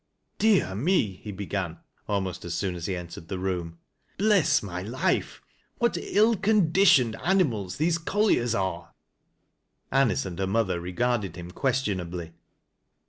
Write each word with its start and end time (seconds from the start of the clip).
"Dear 0.49 0.73
me!" 0.73 1.11
he 1.23 1.31
began, 1.31 1.77
almost 2.07 2.43
as 2.43 2.55
soon 2.55 2.73
as 2.73 2.87
he 2.87 2.95
entered 2.95 3.27
the 3.27 3.37
room." 3.37 3.77
Bless 4.17 4.63
my 4.63 4.81
life! 4.81 5.43
what 5.77 5.95
ill 5.95 6.35
conditioned 6.35 7.15
aniinali 7.19 7.77
these 7.77 7.99
colliers 7.99 8.55
are!" 8.55 8.95
Anice 10.01 10.25
and 10.25 10.39
her 10.39 10.47
mother 10.47 10.79
regarded 10.81 11.35
him 11.35 11.51
qnestionably. 11.51 12.31